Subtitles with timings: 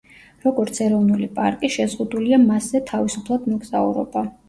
[0.45, 4.31] როგორც ეროვნული პარკი, შეზღუდულია მასზე თავისუფლად მოგზაურობა.